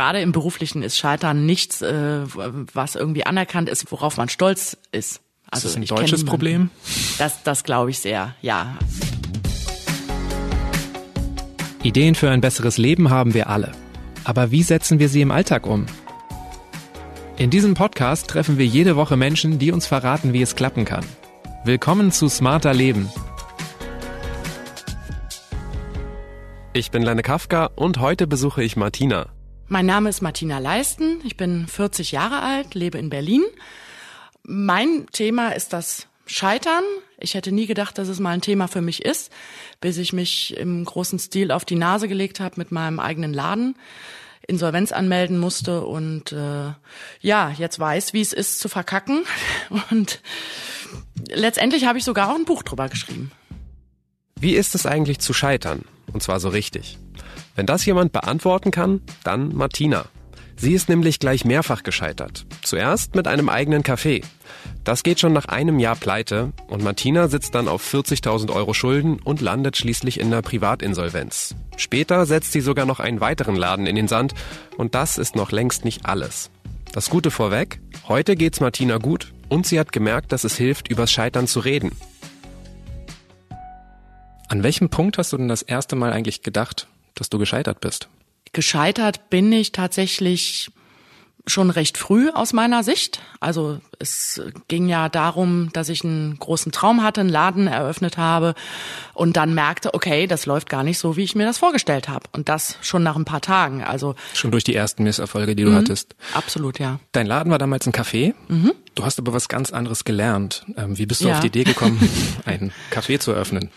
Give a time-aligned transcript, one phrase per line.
[0.00, 2.22] gerade im beruflichen ist Scheitern nichts, äh,
[2.72, 5.20] was irgendwie anerkannt ist, worauf man stolz ist.
[5.50, 6.70] Also ist das ein deutsches Problem?
[7.18, 8.78] Das, das glaube ich sehr, ja.
[11.82, 13.72] Ideen für ein besseres Leben haben wir alle.
[14.24, 15.84] Aber wie setzen wir sie im Alltag um?
[17.36, 21.04] In diesem Podcast treffen wir jede Woche Menschen, die uns verraten, wie es klappen kann.
[21.66, 23.10] Willkommen zu Smarter Leben.
[26.72, 29.26] Ich bin Lenne Kafka und heute besuche ich Martina.
[29.72, 33.44] Mein Name ist Martina Leisten, ich bin 40 Jahre alt, lebe in Berlin.
[34.42, 36.82] Mein Thema ist das Scheitern.
[37.20, 39.30] Ich hätte nie gedacht, dass es mal ein Thema für mich ist,
[39.80, 43.76] bis ich mich im großen Stil auf die Nase gelegt habe mit meinem eigenen Laden,
[44.44, 46.72] Insolvenz anmelden musste und äh,
[47.20, 49.24] ja, jetzt weiß, wie es ist zu verkacken.
[49.92, 50.20] Und
[51.28, 53.30] letztendlich habe ich sogar auch ein Buch drüber geschrieben.
[54.34, 55.84] Wie ist es eigentlich zu scheitern?
[56.12, 56.98] Und zwar so richtig.
[57.56, 60.06] Wenn das jemand beantworten kann, dann Martina.
[60.56, 62.44] Sie ist nämlich gleich mehrfach gescheitert.
[62.62, 64.22] Zuerst mit einem eigenen Café.
[64.84, 69.18] Das geht schon nach einem Jahr pleite und Martina sitzt dann auf 40.000 Euro Schulden
[69.20, 71.54] und landet schließlich in der Privatinsolvenz.
[71.78, 74.34] Später setzt sie sogar noch einen weiteren Laden in den Sand
[74.76, 76.50] und das ist noch längst nicht alles.
[76.92, 81.10] Das Gute vorweg, heute geht's Martina gut und sie hat gemerkt, dass es hilft, übers
[81.10, 81.92] Scheitern zu reden.
[84.48, 88.08] An welchem Punkt hast du denn das erste Mal eigentlich gedacht, dass du gescheitert bist?
[88.52, 90.70] Gescheitert bin ich tatsächlich
[91.46, 93.20] schon recht früh aus meiner Sicht.
[93.40, 98.54] Also es ging ja darum, dass ich einen großen Traum hatte, einen Laden eröffnet habe
[99.14, 102.24] und dann merkte, okay, das läuft gar nicht so, wie ich mir das vorgestellt habe.
[102.32, 103.84] Und das schon nach ein paar Tagen.
[103.84, 106.16] Also schon durch die ersten Misserfolge, die du mhm, hattest.
[106.32, 106.98] Absolut, ja.
[107.12, 108.34] Dein Laden war damals ein Café.
[108.48, 108.72] Mhm.
[108.94, 110.64] Du hast aber was ganz anderes gelernt.
[110.76, 111.34] Ähm, wie bist du Ja.
[111.34, 112.00] auf die Idee gekommen,
[112.44, 113.70] ein Café zu eröffnen?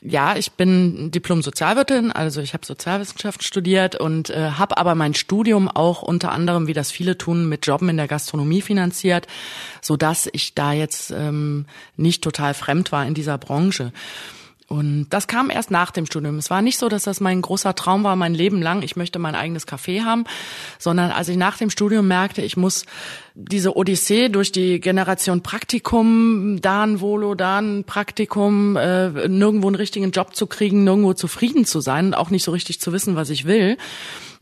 [0.00, 5.68] Ja, ich bin Diplom-Sozialwirtin, also ich habe Sozialwissenschaften studiert und äh, habe aber mein Studium
[5.68, 9.26] auch unter anderem, wie das viele tun, mit Jobben in der Gastronomie finanziert,
[9.80, 13.92] so dass ich da jetzt ähm, nicht total fremd war in dieser Branche.
[14.68, 16.36] Und das kam erst nach dem Studium.
[16.36, 19.18] Es war nicht so, dass das mein großer Traum war, mein Leben lang, ich möchte
[19.18, 20.24] mein eigenes Café haben,
[20.78, 22.84] sondern als ich nach dem Studium merkte, ich muss
[23.34, 29.76] diese Odyssee durch die Generation Praktikum, da ein Volo, da ein Praktikum, äh, nirgendwo einen
[29.76, 33.16] richtigen Job zu kriegen, nirgendwo zufrieden zu sein und auch nicht so richtig zu wissen,
[33.16, 33.78] was ich will.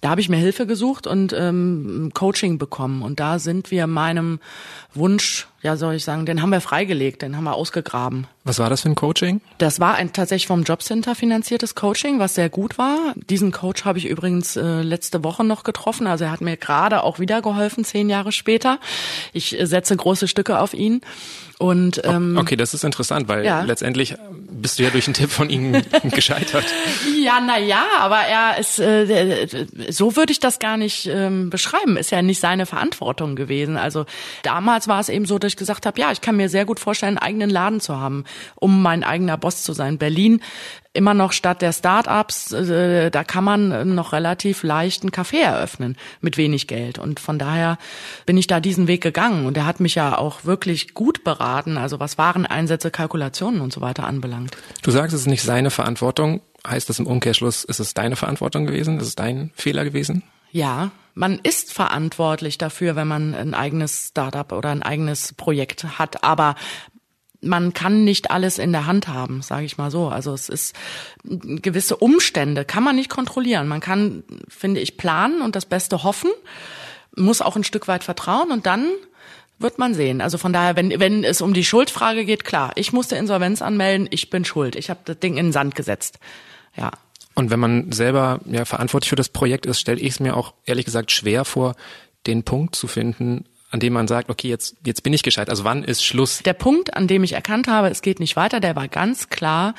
[0.01, 3.03] Da habe ich mir Hilfe gesucht und ähm, Coaching bekommen.
[3.03, 4.41] Und da sind wir meinem
[4.95, 8.27] Wunsch, ja soll ich sagen, den haben wir freigelegt, den haben wir ausgegraben.
[8.45, 9.41] Was war das für ein Coaching?
[9.59, 13.15] Das war ein tatsächlich vom Jobcenter finanziertes Coaching, was sehr gut war.
[13.17, 16.07] Diesen Coach habe ich übrigens äh, letzte Woche noch getroffen.
[16.07, 18.79] Also er hat mir gerade auch wieder geholfen, zehn Jahre später.
[19.33, 21.01] Ich äh, setze große Stücke auf ihn.
[21.59, 23.63] Und ähm, Okay, das ist interessant, weil ja.
[23.63, 24.15] letztendlich
[24.51, 25.73] bist du ja durch einen Tipp von ihm
[26.11, 26.65] gescheitert.
[27.19, 29.47] Ja, na ja, aber er ist äh,
[29.89, 31.97] so würde ich das gar nicht ähm, beschreiben.
[31.97, 33.77] Ist ja nicht seine Verantwortung gewesen.
[33.77, 34.05] Also
[34.43, 36.81] damals war es eben so, dass ich gesagt habe, ja, ich kann mir sehr gut
[36.81, 38.25] vorstellen, einen eigenen Laden zu haben,
[38.57, 39.99] um mein eigener Boss zu sein.
[39.99, 40.41] Berlin
[40.93, 45.97] immer noch Stadt der Start-ups, äh, da kann man noch relativ leicht einen Café eröffnen
[46.21, 46.99] mit wenig Geld.
[46.99, 47.79] Und von daher
[48.25, 49.47] bin ich da diesen Weg gegangen.
[49.47, 53.81] Und er hat mich ja auch wirklich gut beraten, also was Wareneinsätze, Kalkulationen und so
[53.81, 54.57] weiter anbelangt.
[54.83, 56.41] Du sagst, es ist nicht seine Verantwortung.
[56.67, 58.99] Heißt das im Umkehrschluss, ist es deine Verantwortung gewesen?
[58.99, 60.25] Ist es dein Fehler gewesen?
[60.51, 66.23] Ja, man ist verantwortlich dafür, wenn man ein eigenes Startup oder ein eigenes Projekt hat,
[66.23, 66.55] aber
[67.41, 70.09] man kann nicht alles in der Hand haben, sage ich mal so.
[70.09, 70.77] Also es ist
[71.25, 73.67] gewisse Umstände kann man nicht kontrollieren.
[73.67, 76.31] Man kann, finde ich, planen und das Beste hoffen,
[77.17, 78.87] muss auch ein Stück weit vertrauen und dann
[79.59, 80.21] wird man sehen.
[80.21, 84.07] Also von daher, wenn, wenn es um die Schuldfrage geht, klar, ich musste Insolvenz anmelden,
[84.11, 84.77] ich bin schuld.
[84.77, 86.19] Ich habe das Ding in den Sand gesetzt.
[86.77, 86.91] Ja.
[87.37, 90.55] Und wenn man selber ja verantwortlich für das Projekt ist, stelle ich es mir auch
[90.65, 91.77] ehrlich gesagt schwer vor,
[92.27, 95.51] den Punkt zu finden, an dem man sagt, okay, jetzt, jetzt bin ich gescheit.
[95.51, 96.43] Also wann ist Schluss?
[96.43, 99.75] Der Punkt, an dem ich erkannt habe, es geht nicht weiter, der war ganz klar,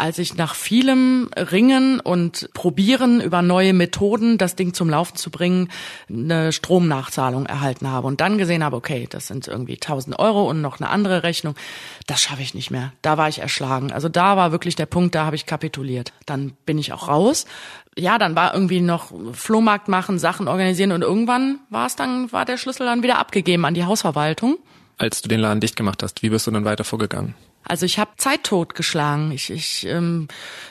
[0.00, 5.30] als ich nach vielem Ringen und Probieren über neue Methoden, das Ding zum Laufen zu
[5.30, 5.68] bringen,
[6.08, 10.62] eine Stromnachzahlung erhalten habe und dann gesehen habe, okay, das sind irgendwie 1000 Euro und
[10.62, 11.54] noch eine andere Rechnung,
[12.06, 12.92] das schaffe ich nicht mehr.
[13.02, 13.92] Da war ich erschlagen.
[13.92, 16.14] Also da war wirklich der Punkt, da habe ich kapituliert.
[16.24, 17.44] Dann bin ich auch raus.
[17.98, 22.46] Ja, dann war irgendwie noch Flohmarkt machen, Sachen organisieren und irgendwann war es dann, war
[22.46, 24.58] der Schlüssel dann wieder abgegeben an die Hausverwaltung.
[24.96, 27.34] Als du den Laden dicht gemacht hast, wie bist du dann weiter vorgegangen?
[27.62, 29.32] Also ich habe Zeit totgeschlagen.
[29.32, 30.28] Ich, ich ähm,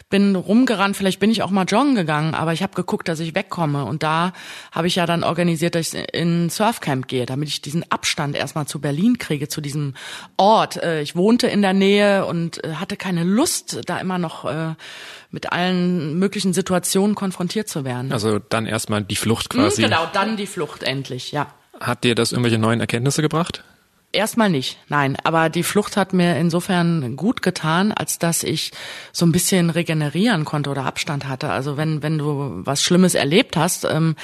[0.10, 3.36] bin rumgerannt, vielleicht bin ich auch mal joggen gegangen, aber ich habe geguckt, dass ich
[3.36, 3.86] wegkomme.
[3.86, 4.34] Und da
[4.72, 8.36] habe ich ja dann organisiert, dass ich in ein Surfcamp gehe, damit ich diesen Abstand
[8.36, 9.94] erstmal zu Berlin kriege, zu diesem
[10.36, 10.78] Ort.
[10.78, 14.74] Äh, ich wohnte in der Nähe und äh, hatte keine Lust, da immer noch äh,
[15.32, 18.12] mit allen möglichen Situationen konfrontiert zu werden.
[18.12, 19.84] Also dann erstmal die Flucht quasi.
[19.84, 21.54] Hm, genau, dann die Flucht endlich, ja.
[21.80, 23.64] Hat dir das irgendwelche neuen Erkenntnisse gebracht?
[24.12, 25.18] Erstmal nicht, nein.
[25.24, 28.72] Aber die Flucht hat mir insofern gut getan, als dass ich
[29.12, 31.52] so ein bisschen regenerieren konnte oder Abstand hatte.
[31.52, 34.16] Also wenn, wenn du was Schlimmes erlebt hast, ähm,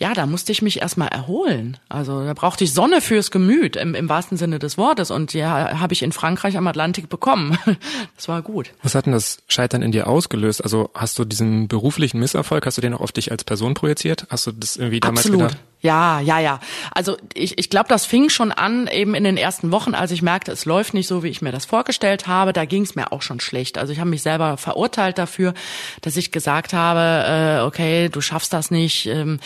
[0.00, 1.76] ja, da musste ich mich erstmal erholen.
[1.90, 5.10] Also da brauchte ich Sonne fürs Gemüt, im, im wahrsten Sinne des Wortes.
[5.10, 7.58] Und ja, habe ich in Frankreich am Atlantik bekommen.
[8.16, 8.72] Das war gut.
[8.82, 10.62] Was hat denn das Scheitern in dir ausgelöst?
[10.62, 14.26] Also hast du diesen beruflichen Misserfolg, hast du den auch auf dich als Person projiziert?
[14.30, 15.48] Hast du das irgendwie damals Absolut.
[15.48, 15.58] gedacht?
[15.86, 16.58] Ja, ja, ja.
[16.90, 20.20] Also ich, ich glaube, das fing schon an eben in den ersten Wochen, als ich
[20.20, 22.52] merkte, es läuft nicht so, wie ich mir das vorgestellt habe.
[22.52, 23.78] Da ging es mir auch schon schlecht.
[23.78, 25.54] Also ich habe mich selber verurteilt dafür,
[26.00, 29.06] dass ich gesagt habe, äh, okay, du schaffst das nicht.
[29.06, 29.38] Ähm,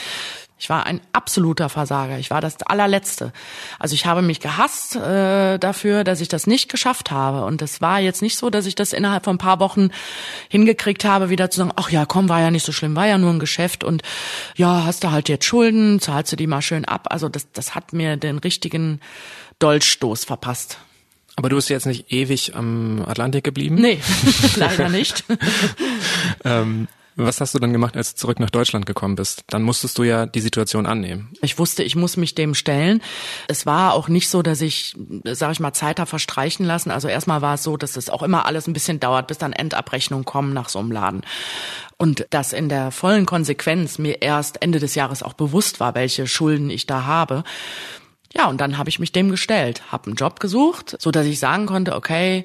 [0.60, 2.18] ich war ein absoluter Versager.
[2.18, 3.32] Ich war das allerletzte.
[3.78, 7.46] Also ich habe mich gehasst äh, dafür, dass ich das nicht geschafft habe.
[7.46, 9.88] Und es war jetzt nicht so, dass ich das innerhalb von ein paar Wochen
[10.50, 13.16] hingekriegt habe, wieder zu sagen, ach ja, komm, war ja nicht so schlimm, war ja
[13.16, 14.02] nur ein Geschäft und
[14.54, 17.06] ja, hast du halt jetzt Schulden, zahlst du die mal schön ab.
[17.08, 19.00] Also das, das hat mir den richtigen
[19.60, 20.76] Dolchstoß verpasst.
[21.36, 23.76] Aber du bist jetzt nicht ewig am Atlantik geblieben?
[23.76, 23.98] Nee,
[24.56, 25.24] leider nicht.
[26.44, 26.86] ähm,
[27.26, 29.44] was hast du dann gemacht, als du zurück nach Deutschland gekommen bist?
[29.48, 31.32] Dann musstest du ja die Situation annehmen.
[31.42, 33.02] Ich wusste, ich muss mich dem stellen.
[33.48, 36.90] Es war auch nicht so, dass ich, sag ich mal, Zeit habe verstreichen lassen.
[36.90, 39.52] Also erstmal war es so, dass es auch immer alles ein bisschen dauert, bis dann
[39.52, 41.22] Endabrechnungen kommen nach so einem Laden.
[41.96, 46.26] Und dass in der vollen Konsequenz mir erst Ende des Jahres auch bewusst war, welche
[46.26, 47.44] Schulden ich da habe.
[48.32, 51.38] Ja, und dann habe ich mich dem gestellt, habe einen Job gesucht, so dass ich
[51.38, 52.44] sagen konnte, okay,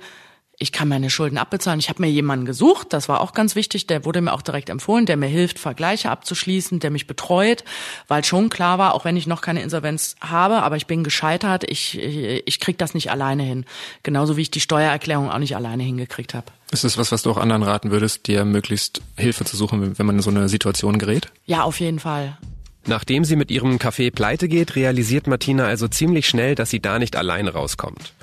[0.57, 1.79] ich kann meine Schulden abbezahlen.
[1.79, 4.69] Ich habe mir jemanden gesucht, das war auch ganz wichtig, der wurde mir auch direkt
[4.69, 7.63] empfohlen, der mir hilft, Vergleiche abzuschließen, der mich betreut,
[8.07, 11.63] weil schon klar war, auch wenn ich noch keine Insolvenz habe, aber ich bin gescheitert,
[11.69, 13.65] ich, ich, ich krieg das nicht alleine hin.
[14.03, 16.47] Genauso wie ich die Steuererklärung auch nicht alleine hingekriegt habe.
[16.71, 20.05] Ist das was, was du auch anderen raten würdest, dir möglichst Hilfe zu suchen, wenn
[20.05, 21.29] man in so eine Situation gerät?
[21.45, 22.37] Ja, auf jeden Fall.
[22.87, 26.99] Nachdem sie mit ihrem Café pleite geht, realisiert Martina also ziemlich schnell, dass sie da
[26.99, 28.13] nicht alleine rauskommt.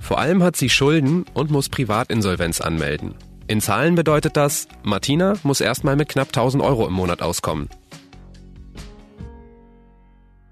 [0.00, 3.14] Vor allem hat sie Schulden und muss Privatinsolvenz anmelden.
[3.46, 7.68] In Zahlen bedeutet das, Martina muss erstmal mit knapp 1000 Euro im Monat auskommen.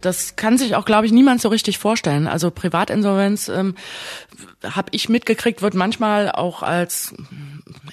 [0.01, 2.29] Das kann sich auch, glaube ich, niemand so richtig vorstellen.
[2.29, 3.75] Also Privatinsolvenz ähm,
[4.63, 7.15] habe ich mitgekriegt, wird manchmal auch als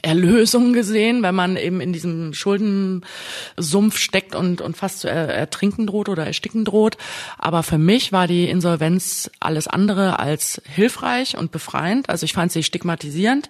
[0.02, 6.10] Erlösung gesehen, wenn man eben in diesem Schuldensumpf steckt und, und fast zu ertrinken droht
[6.10, 6.98] oder ersticken droht.
[7.38, 12.10] Aber für mich war die Insolvenz alles andere als hilfreich und befreiend.
[12.10, 13.50] Also ich fand sie stigmatisierend.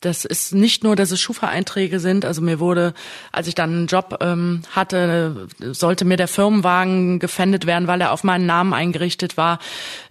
[0.00, 2.24] Das ist nicht nur, dass es Schufa-Einträge sind.
[2.24, 2.94] Also mir wurde,
[3.32, 8.12] als ich dann einen Job ähm, hatte, sollte mir der Firmenwagen gefändet werden, weil er
[8.12, 9.58] auf meinen Namen eingerichtet war.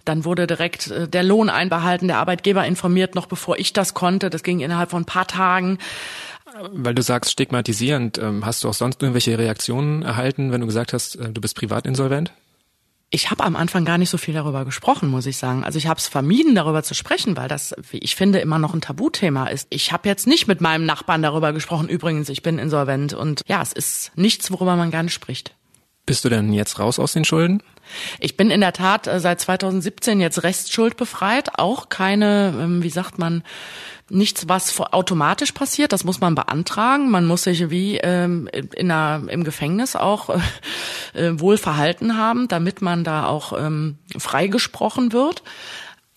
[0.08, 4.30] Dann wurde direkt äh, der Lohn einbehalten, der Arbeitgeber informiert, noch bevor ich das konnte.
[4.30, 5.78] Das ging innerhalb von ein paar Tagen.
[6.72, 10.92] Weil du sagst stigmatisierend, ähm, hast du auch sonst irgendwelche Reaktionen erhalten, wenn du gesagt
[10.92, 12.32] hast, äh, du bist privatinsolvent?
[13.10, 15.64] Ich habe am Anfang gar nicht so viel darüber gesprochen, muss ich sagen.
[15.64, 18.74] Also ich habe es vermieden, darüber zu sprechen, weil das, wie ich finde, immer noch
[18.74, 19.66] ein Tabuthema ist.
[19.70, 23.14] Ich habe jetzt nicht mit meinem Nachbarn darüber gesprochen, übrigens, ich bin insolvent.
[23.14, 25.54] Und ja, es ist nichts, worüber man nicht spricht.
[26.08, 27.62] Bist du denn jetzt raus aus den Schulden?
[28.18, 31.58] Ich bin in der Tat äh, seit 2017 jetzt Restschuld befreit.
[31.58, 33.42] Auch keine, ähm, wie sagt man,
[34.08, 35.92] nichts, was automatisch passiert.
[35.92, 37.10] Das muss man beantragen.
[37.10, 40.30] Man muss sich wie ähm, in einer, im Gefängnis auch
[41.12, 45.42] äh, wohl verhalten haben, damit man da auch ähm, freigesprochen wird.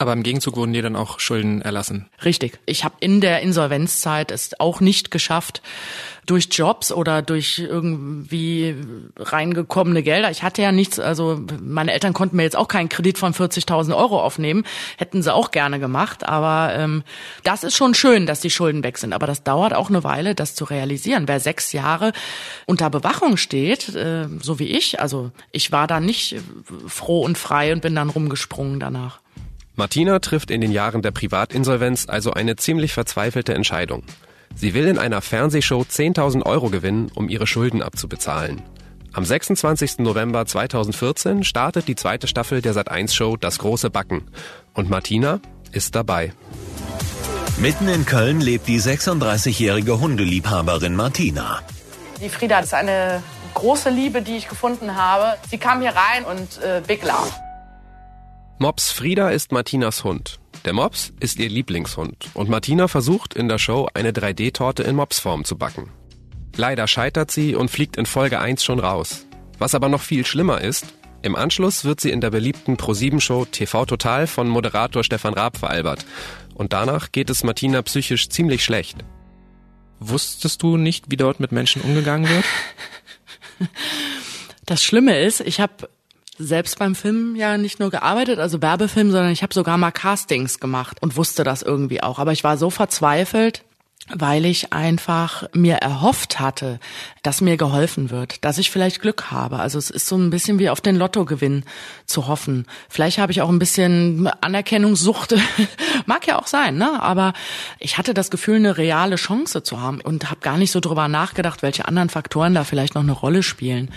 [0.01, 2.09] Aber im Gegenzug wurden dir dann auch Schulden erlassen.
[2.25, 2.57] Richtig.
[2.65, 5.61] Ich habe in der Insolvenzzeit es auch nicht geschafft,
[6.25, 8.75] durch Jobs oder durch irgendwie
[9.15, 10.31] reingekommene Gelder.
[10.31, 13.95] Ich hatte ja nichts, also meine Eltern konnten mir jetzt auch keinen Kredit von 40.000
[13.95, 14.63] Euro aufnehmen.
[14.97, 16.27] Hätten sie auch gerne gemacht.
[16.27, 17.03] Aber ähm,
[17.43, 19.13] das ist schon schön, dass die Schulden weg sind.
[19.13, 21.27] Aber das dauert auch eine Weile, das zu realisieren.
[21.27, 22.11] Wer sechs Jahre
[22.65, 26.37] unter Bewachung steht, äh, so wie ich, also ich war da nicht
[26.87, 29.19] froh und frei und bin dann rumgesprungen danach.
[29.75, 34.03] Martina trifft in den Jahren der Privatinsolvenz also eine ziemlich verzweifelte Entscheidung.
[34.53, 38.61] Sie will in einer Fernsehshow 10.000 Euro gewinnen, um ihre Schulden abzubezahlen.
[39.13, 39.99] Am 26.
[39.99, 44.27] November 2014 startet die zweite Staffel der Sat1-Show Das große Backen.
[44.73, 45.39] Und Martina
[45.71, 46.33] ist dabei.
[47.57, 51.59] Mitten in Köln lebt die 36-jährige Hundeliebhaberin Martina.
[52.21, 53.21] Die Frieda ist eine
[53.53, 55.37] große Liebe, die ich gefunden habe.
[55.49, 57.31] Sie kam hier rein und äh, Big Love.
[58.61, 60.39] Mops Frieda ist Martinas Hund.
[60.65, 65.45] Der Mops ist ihr Lieblingshund und Martina versucht in der Show eine 3D-Torte in Mopsform
[65.45, 65.89] zu backen.
[66.55, 69.25] Leider scheitert sie und fliegt in Folge 1 schon raus.
[69.57, 73.87] Was aber noch viel schlimmer ist, im Anschluss wird sie in der beliebten Pro7-Show TV
[73.87, 76.05] Total von Moderator Stefan Raab veralbert.
[76.53, 78.97] Und danach geht es Martina psychisch ziemlich schlecht.
[79.99, 82.45] Wusstest du nicht, wie dort mit Menschen umgegangen wird?
[84.67, 85.89] Das Schlimme ist, ich habe
[86.41, 90.59] selbst beim Film ja nicht nur gearbeitet, also Werbefilm, sondern ich habe sogar mal Castings
[90.59, 92.19] gemacht und wusste das irgendwie auch.
[92.19, 93.63] Aber ich war so verzweifelt,
[94.09, 96.79] weil ich einfach mir erhofft hatte,
[97.23, 99.59] dass mir geholfen wird, dass ich vielleicht Glück habe.
[99.59, 101.63] Also es ist so ein bisschen wie auf den Lottogewinn
[102.05, 102.65] zu hoffen.
[102.89, 105.35] Vielleicht habe ich auch ein bisschen Anerkennungssucht,
[106.05, 107.01] mag ja auch sein, ne?
[107.01, 107.33] Aber
[107.79, 111.07] ich hatte das Gefühl, eine reale Chance zu haben und habe gar nicht so drüber
[111.07, 113.91] nachgedacht, welche anderen Faktoren da vielleicht noch eine Rolle spielen.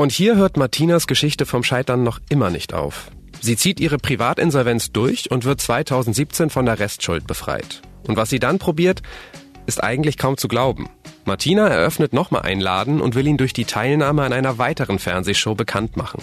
[0.00, 3.10] Und hier hört Martinas Geschichte vom Scheitern noch immer nicht auf.
[3.42, 7.82] Sie zieht ihre Privatinsolvenz durch und wird 2017 von der Restschuld befreit.
[8.08, 9.02] Und was sie dann probiert,
[9.66, 10.88] ist eigentlich kaum zu glauben.
[11.26, 15.54] Martina eröffnet nochmal einen Laden und will ihn durch die Teilnahme an einer weiteren Fernsehshow
[15.54, 16.22] bekannt machen.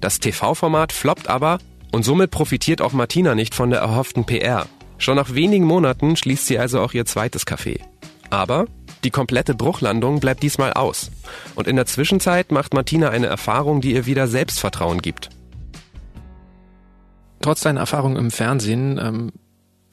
[0.00, 1.58] Das TV-Format floppt aber
[1.90, 4.66] und somit profitiert auch Martina nicht von der erhofften PR.
[4.98, 7.80] Schon nach wenigen Monaten schließt sie also auch ihr zweites Café.
[8.30, 8.66] Aber
[9.04, 11.10] die komplette Bruchlandung bleibt diesmal aus.
[11.54, 15.30] Und in der Zwischenzeit macht Martina eine Erfahrung, die ihr wieder Selbstvertrauen gibt.
[17.40, 19.32] Trotz deiner Erfahrung im Fernsehen ähm,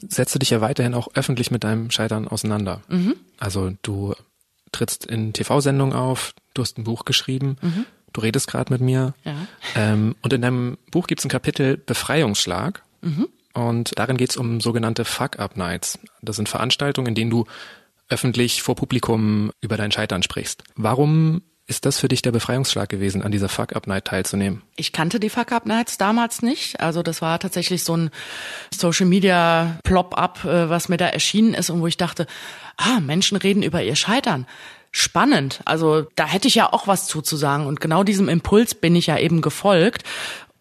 [0.08, 2.82] setzt du dich ja weiterhin auch öffentlich mit deinem Scheitern auseinander.
[2.88, 3.16] Mhm.
[3.40, 4.14] Also du
[4.72, 7.86] trittst in TV-Sendungen auf, du hast ein Buch geschrieben, mhm.
[8.12, 9.14] du redest gerade mit mir.
[9.24, 9.36] Ja.
[9.76, 12.84] Ähm, und in deinem Buch gibt es ein Kapitel Befreiungsschlag.
[13.02, 13.28] Mhm.
[13.54, 16.00] Und darin geht es um sogenannte Fuck-Up-Nights.
[16.22, 17.46] Das sind Veranstaltungen, in denen du
[18.10, 20.64] öffentlich vor Publikum über dein Scheitern sprichst.
[20.76, 24.62] Warum ist das für dich der Befreiungsschlag gewesen, an dieser Fuck-Up-Night teilzunehmen?
[24.76, 26.80] Ich kannte die Fuck-Up-Nights damals nicht.
[26.82, 28.10] Also das war tatsächlich so ein
[28.76, 32.28] Social-Media-Plop-Up, äh, was mir da erschienen ist und wo ich dachte,
[32.78, 34.46] ah, Menschen reden über ihr Scheitern.
[34.92, 35.62] Spannend.
[35.66, 37.66] Also da hätte ich ja auch was zuzusagen.
[37.66, 40.04] Und genau diesem Impuls bin ich ja eben gefolgt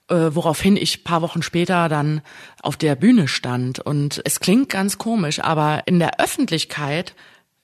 [0.09, 2.23] äh, woraufhin ich paar Wochen später dann
[2.63, 3.79] auf der Bühne stand.
[3.79, 7.15] Und es klingt ganz komisch, aber in der Öffentlichkeit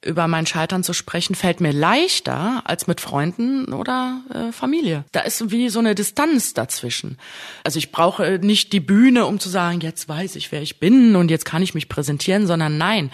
[0.05, 5.05] über mein Scheitern zu sprechen, fällt mir leichter als mit Freunden oder äh, Familie.
[5.11, 7.19] Da ist wie so eine Distanz dazwischen.
[7.65, 11.17] Also ich brauche nicht die Bühne, um zu sagen, jetzt weiß ich, wer ich bin
[11.17, 13.11] und jetzt kann ich mich präsentieren, sondern nein,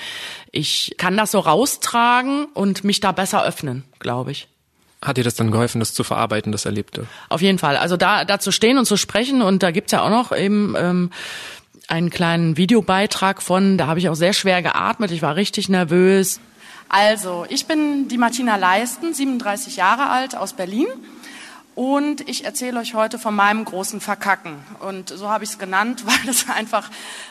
[0.52, 4.48] ich kann das so raustragen und mich da besser öffnen, glaube ich.
[5.00, 7.06] Hat dir das dann geholfen, das zu verarbeiten, das Erlebte?
[7.30, 7.76] Auf jeden Fall.
[7.76, 10.74] Also da, da zu stehen und zu sprechen und da gibt's ja auch noch eben
[10.78, 11.10] ähm,
[11.88, 16.40] einen kleinen Videobeitrag von, da habe ich auch sehr schwer geatmet, ich war richtig nervös.
[16.88, 20.86] Also, ich bin die Martina Leisten, 37 Jahre alt, aus Berlin.
[21.74, 24.56] Und ich erzähle euch heute von meinem großen Verkacken.
[24.80, 26.90] Und so habe ich es genannt, weil es einfach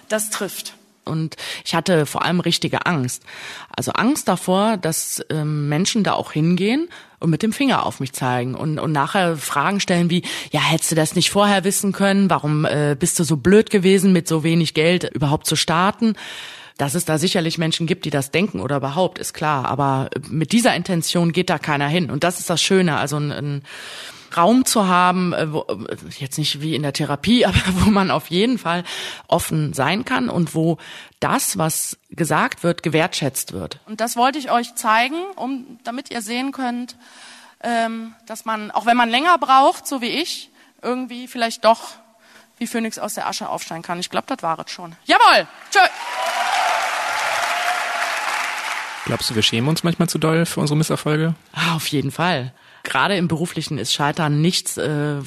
[0.09, 0.75] das trifft.
[1.05, 3.23] Und ich hatte vor allem richtige Angst.
[3.75, 6.87] Also Angst davor, dass ähm, Menschen da auch hingehen
[7.19, 10.91] und mit dem Finger auf mich zeigen und, und nachher Fragen stellen wie, ja, hättest
[10.91, 12.29] du das nicht vorher wissen können?
[12.29, 16.15] Warum äh, bist du so blöd gewesen, mit so wenig Geld überhaupt zu starten?
[16.77, 19.65] Dass es da sicherlich Menschen gibt, die das denken oder überhaupt, ist klar.
[19.65, 22.09] Aber mit dieser Intention geht da keiner hin.
[22.09, 22.97] Und das ist das Schöne.
[22.97, 23.63] Also ein, ein
[24.35, 28.11] Raum zu haben, äh, wo, äh, jetzt nicht wie in der Therapie, aber wo man
[28.11, 28.83] auf jeden Fall
[29.27, 30.77] offen sein kann und wo
[31.19, 33.79] das, was gesagt wird, gewertschätzt wird.
[33.85, 36.95] Und das wollte ich euch zeigen, um, damit ihr sehen könnt,
[37.61, 40.49] ähm, dass man, auch wenn man länger braucht, so wie ich,
[40.81, 41.81] irgendwie vielleicht doch
[42.57, 43.99] wie Phönix aus der Asche aufsteigen kann.
[43.99, 44.95] Ich glaube, das war es schon.
[45.05, 45.47] Jawohl!
[45.71, 45.79] Tschö!
[49.05, 51.35] Glaubst du, wir schämen uns manchmal zu doll für unsere Misserfolge?
[51.51, 52.53] Ah, auf jeden Fall.
[52.83, 55.17] Gerade im Beruflichen ist Scheitern nichts, äh,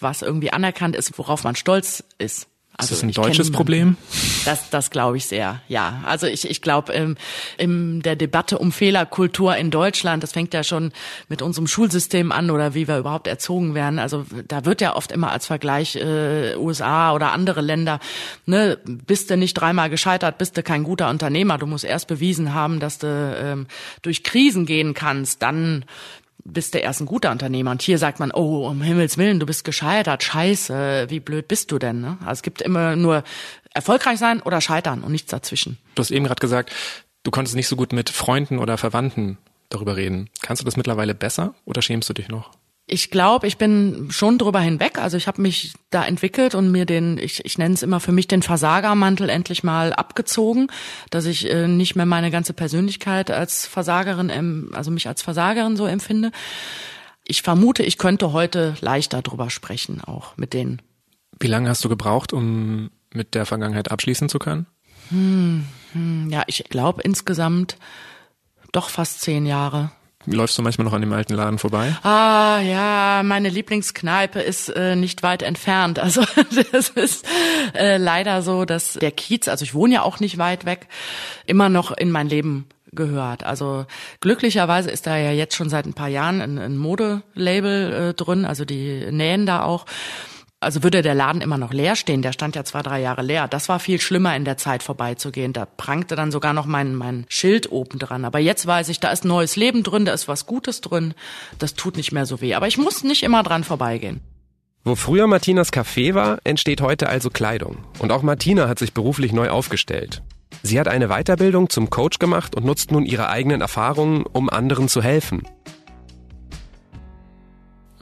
[0.00, 2.48] was irgendwie anerkannt ist, worauf man stolz ist.
[2.76, 3.96] Also ist das ein deutsches Problem?
[4.44, 6.02] Das, das glaube ich sehr, ja.
[6.04, 7.16] Also ich, ich glaube, ähm,
[7.56, 10.92] in der Debatte um Fehlerkultur in Deutschland, das fängt ja schon
[11.28, 14.00] mit unserem Schulsystem an oder wie wir überhaupt erzogen werden.
[14.00, 18.00] Also da wird ja oft immer als Vergleich äh, USA oder andere Länder,
[18.44, 21.58] ne, bist du nicht dreimal gescheitert, bist du kein guter Unternehmer.
[21.58, 23.66] Du musst erst bewiesen haben, dass du ähm,
[24.02, 25.84] durch Krisen gehen kannst, dann
[26.44, 27.70] bist du erst ein guter Unternehmer.
[27.70, 31.72] Und hier sagt man, oh, um Himmels Willen, du bist gescheitert, scheiße, wie blöd bist
[31.72, 32.00] du denn?
[32.00, 32.18] Ne?
[32.20, 33.24] Also es gibt immer nur
[33.72, 35.78] erfolgreich sein oder scheitern und nichts dazwischen.
[35.94, 36.72] Du hast eben gerade gesagt,
[37.22, 39.38] du konntest nicht so gut mit Freunden oder Verwandten
[39.70, 40.30] darüber reden.
[40.42, 42.50] Kannst du das mittlerweile besser oder schämst du dich noch?
[42.86, 44.98] Ich glaube, ich bin schon drüber hinweg.
[44.98, 48.12] Also ich habe mich da entwickelt und mir den, ich, ich nenne es immer für
[48.12, 50.68] mich den Versagermantel endlich mal abgezogen,
[51.10, 55.86] dass ich äh, nicht mehr meine ganze Persönlichkeit als Versagerin, also mich als Versagerin so
[55.86, 56.30] empfinde.
[57.26, 60.82] Ich vermute, ich könnte heute leichter drüber sprechen, auch mit denen.
[61.40, 64.66] Wie lange hast du gebraucht, um mit der Vergangenheit abschließen zu können?
[65.08, 67.78] Hm, hm, ja, ich glaube insgesamt
[68.72, 69.90] doch fast zehn Jahre.
[70.26, 71.94] Läufst du manchmal noch an dem alten Laden vorbei?
[72.02, 75.98] Ah ja, meine Lieblingskneipe ist äh, nicht weit entfernt.
[75.98, 76.22] Also
[76.72, 77.26] das ist
[77.74, 80.88] äh, leider so, dass der Kiez, also ich wohne ja auch nicht weit weg,
[81.46, 83.44] immer noch in mein Leben gehört.
[83.44, 83.86] Also
[84.20, 88.44] glücklicherweise ist da ja jetzt schon seit ein paar Jahren ein, ein Modelabel äh, drin,
[88.44, 89.86] also die nähen da auch.
[90.64, 93.46] Also würde der Laden immer noch leer stehen, der stand ja zwei, drei Jahre leer.
[93.48, 95.52] Das war viel schlimmer in der Zeit vorbeizugehen.
[95.52, 98.24] Da prangte dann sogar noch mein, mein Schild oben dran.
[98.24, 101.14] Aber jetzt weiß ich, da ist neues Leben drin, da ist was Gutes drin.
[101.58, 102.54] Das tut nicht mehr so weh.
[102.54, 104.20] Aber ich muss nicht immer dran vorbeigehen.
[104.84, 107.78] Wo früher Martinas Café war, entsteht heute also Kleidung.
[107.98, 110.22] Und auch Martina hat sich beruflich neu aufgestellt.
[110.62, 114.88] Sie hat eine Weiterbildung zum Coach gemacht und nutzt nun ihre eigenen Erfahrungen, um anderen
[114.88, 115.42] zu helfen.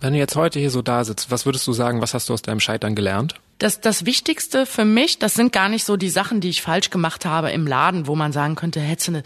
[0.03, 2.33] Wenn du jetzt heute hier so da sitzt, was würdest du sagen, was hast du
[2.33, 3.37] aus deinem Scheitern gelernt?
[3.59, 6.91] Das, das Wichtigste für mich, das sind gar nicht so die Sachen, die ich falsch
[6.91, 9.23] gemacht habe im Laden, wo man sagen könnte, hättest du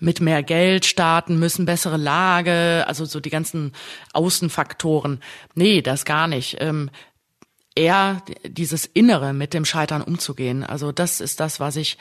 [0.00, 3.72] mit mehr Geld starten müssen, bessere Lage, also so die ganzen
[4.14, 5.20] Außenfaktoren.
[5.54, 6.56] Nee, das gar nicht.
[7.76, 10.62] Eher dieses Innere mit dem Scheitern umzugehen.
[10.62, 11.98] Also das ist das, was ich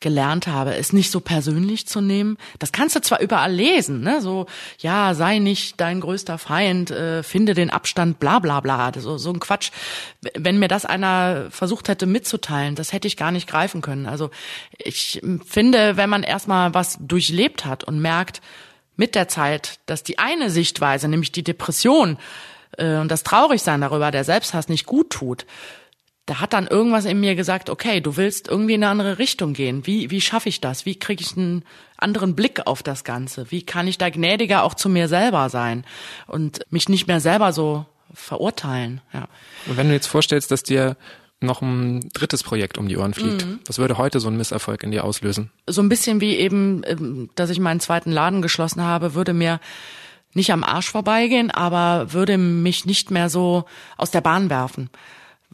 [0.00, 2.36] gelernt habe, es nicht so persönlich zu nehmen.
[2.58, 4.20] Das kannst du zwar überall lesen, ne?
[4.20, 4.44] so
[4.78, 9.30] ja, sei nicht dein größter Feind, äh, finde den Abstand, bla bla bla, so, so
[9.30, 9.70] ein Quatsch.
[10.36, 14.04] Wenn mir das einer versucht hätte mitzuteilen, das hätte ich gar nicht greifen können.
[14.04, 14.30] Also
[14.76, 18.42] ich finde, wenn man erstmal was durchlebt hat und merkt
[18.96, 22.18] mit der Zeit, dass die eine Sichtweise, nämlich die Depression,
[22.78, 25.46] äh, und das Traurigsein darüber, der Selbsthass nicht gut tut,
[26.26, 29.52] da hat dann irgendwas in mir gesagt, okay, du willst irgendwie in eine andere Richtung
[29.52, 29.86] gehen.
[29.86, 30.86] Wie, wie schaffe ich das?
[30.86, 31.64] Wie kriege ich einen
[31.98, 33.50] anderen Blick auf das Ganze?
[33.50, 35.84] Wie kann ich da gnädiger auch zu mir selber sein
[36.26, 39.02] und mich nicht mehr selber so verurteilen?
[39.12, 39.28] Ja.
[39.66, 40.96] Und wenn du jetzt vorstellst, dass dir
[41.40, 43.44] noch ein drittes Projekt um die Ohren fliegt.
[43.44, 43.60] Mhm.
[43.66, 45.50] Was würde heute so ein Misserfolg in dir auslösen?
[45.66, 49.60] So ein bisschen wie eben, ähm, dass ich meinen zweiten Laden geschlossen habe, würde mir
[50.34, 53.64] nicht am Arsch vorbeigehen, aber würde mich nicht mehr so
[53.96, 54.90] aus der Bahn werfen.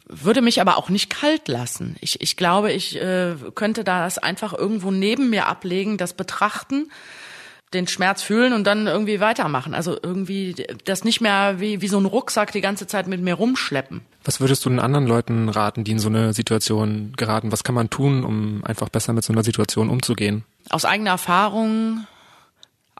[0.05, 1.95] Würde mich aber auch nicht kalt lassen.
[2.01, 6.91] Ich, ich glaube, ich äh, könnte das einfach irgendwo neben mir ablegen, das betrachten,
[7.73, 9.73] den Schmerz fühlen und dann irgendwie weitermachen.
[9.73, 13.35] Also irgendwie das nicht mehr wie, wie so ein Rucksack die ganze Zeit mit mir
[13.35, 14.01] rumschleppen.
[14.25, 17.51] Was würdest du den anderen Leuten raten, die in so eine Situation geraten?
[17.51, 20.43] Was kann man tun, um einfach besser mit so einer Situation umzugehen?
[20.69, 22.05] Aus eigener Erfahrung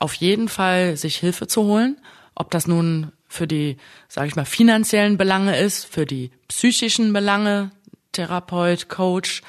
[0.02, 1.98] auf jeden Fall sich Hilfe zu holen,
[2.36, 3.78] ob das nun für die,
[4.10, 7.72] sage ich mal, finanziellen Belange ist, für die psychischen Belange,
[8.12, 9.42] Therapeut, Coach,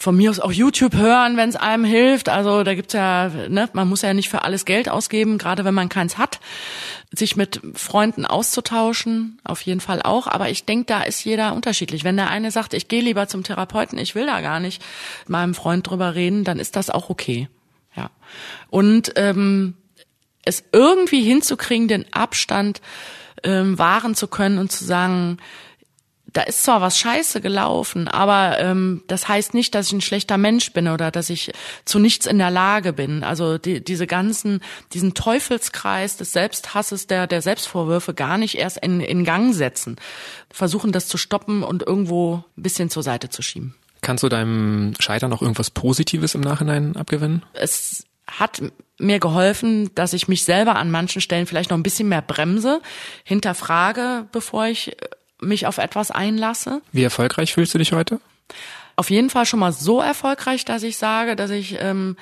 [0.00, 2.28] von mir aus auch YouTube hören, wenn es einem hilft.
[2.28, 5.74] Also da gibt's ja, ne, man muss ja nicht für alles Geld ausgeben, gerade wenn
[5.74, 6.38] man keins hat.
[7.12, 10.28] Sich mit Freunden auszutauschen, auf jeden Fall auch.
[10.28, 12.04] Aber ich denke, da ist jeder unterschiedlich.
[12.04, 14.82] Wenn der eine sagt, ich gehe lieber zum Therapeuten, ich will da gar nicht
[15.20, 17.48] mit meinem Freund drüber reden, dann ist das auch okay.
[17.96, 18.10] Ja.
[18.70, 19.74] Und ähm,
[20.44, 22.80] es irgendwie hinzukriegen, den Abstand
[23.44, 25.38] ähm, wahren zu können und zu sagen,
[26.32, 30.36] da ist zwar was scheiße gelaufen, aber ähm, das heißt nicht, dass ich ein schlechter
[30.36, 31.52] Mensch bin oder dass ich
[31.86, 33.24] zu nichts in der Lage bin.
[33.24, 34.60] Also die, diese ganzen,
[34.92, 39.96] diesen Teufelskreis des Selbsthasses, der, der Selbstvorwürfe gar nicht erst in, in Gang setzen.
[40.50, 43.74] Versuchen das zu stoppen und irgendwo ein bisschen zur Seite zu schieben.
[44.00, 47.42] Kannst du deinem Scheitern auch irgendwas Positives im Nachhinein abgewinnen?
[47.52, 48.62] Es hat
[48.98, 52.80] mir geholfen, dass ich mich selber an manchen Stellen vielleicht noch ein bisschen mehr bremse,
[53.24, 54.96] hinterfrage, bevor ich
[55.40, 56.82] mich auf etwas einlasse.
[56.92, 58.20] Wie erfolgreich fühlst du dich heute?
[58.96, 62.16] Auf jeden Fall schon mal so erfolgreich, dass ich sage, dass ich ähm,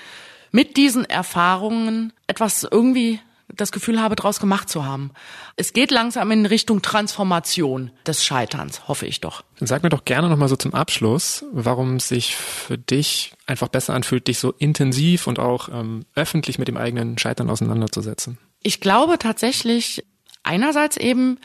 [0.50, 5.12] mit diesen Erfahrungen etwas irgendwie das Gefühl habe, daraus gemacht zu haben.
[5.56, 9.42] Es geht langsam in Richtung Transformation des Scheiterns, hoffe ich doch.
[9.58, 13.68] Dann sag mir doch gerne nochmal so zum Abschluss, warum es sich für dich einfach
[13.68, 18.38] besser anfühlt, dich so intensiv und auch ähm, öffentlich mit dem eigenen Scheitern auseinanderzusetzen.
[18.62, 20.04] Ich glaube tatsächlich
[20.42, 21.38] einerseits eben,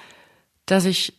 [0.65, 1.13] dass ich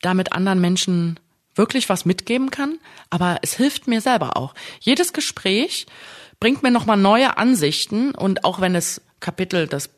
[0.00, 1.18] damit anderen Menschen
[1.54, 2.78] wirklich was mitgeben kann,
[3.10, 4.54] aber es hilft mir selber auch.
[4.80, 5.86] Jedes Gespräch
[6.40, 9.90] bringt mir nochmal neue Ansichten und auch wenn es Kapitel, das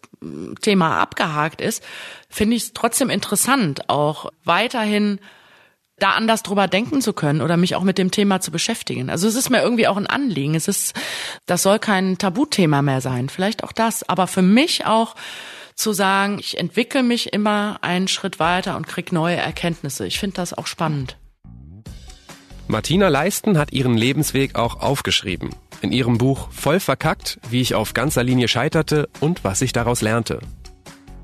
[0.60, 1.82] Thema abgehakt ist,
[2.28, 5.18] finde ich es trotzdem interessant, auch weiterhin
[5.98, 9.10] da anders drüber denken zu können oder mich auch mit dem Thema zu beschäftigen.
[9.10, 10.54] Also es ist mir irgendwie auch ein Anliegen.
[10.54, 10.94] Es ist,
[11.46, 13.28] das soll kein Tabuthema mehr sein.
[13.28, 14.08] Vielleicht auch das.
[14.08, 15.14] Aber für mich auch
[15.76, 20.06] zu sagen, ich entwickle mich immer einen Schritt weiter und krieg neue Erkenntnisse.
[20.06, 21.16] Ich finde das auch spannend.
[22.66, 25.50] Martina Leisten hat ihren Lebensweg auch aufgeschrieben.
[25.84, 30.00] In ihrem Buch Voll verkackt, wie ich auf ganzer Linie scheiterte und was ich daraus
[30.00, 30.38] lernte.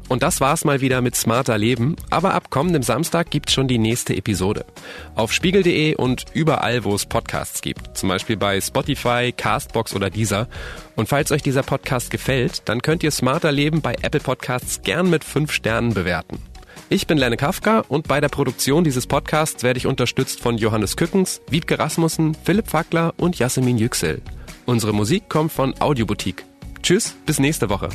[0.06, 1.96] Und das war's mal wieder mit Smarter Leben.
[2.10, 4.66] Aber ab kommendem Samstag gibt's schon die nächste Episode.
[5.14, 7.96] Auf spiegel.de und überall, wo es Podcasts gibt.
[7.96, 10.46] Zum Beispiel bei Spotify, Castbox oder dieser.
[10.94, 15.08] Und falls euch dieser Podcast gefällt, dann könnt ihr Smarter Leben bei Apple Podcasts gern
[15.08, 16.38] mit fünf Sternen bewerten.
[16.90, 20.98] Ich bin Lenne Kafka und bei der Produktion dieses Podcasts werde ich unterstützt von Johannes
[20.98, 24.20] Kückens, Wiebke Rasmussen, Philipp Fackler und Jasmin Yüksel.
[24.70, 26.44] Unsere Musik kommt von Audioboutique.
[26.80, 27.88] Tschüss, bis nächste Woche.